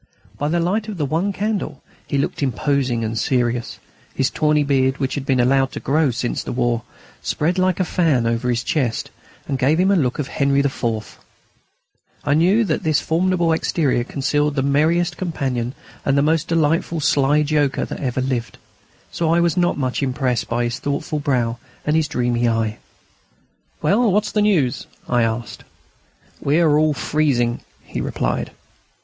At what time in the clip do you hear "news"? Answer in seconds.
24.41-24.87